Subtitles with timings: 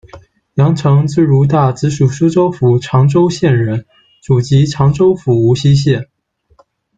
[0.55, 3.85] 杨成，字汝大，直隶苏州府长洲县人，
[4.19, 6.07] 祖籍常州府无锡县。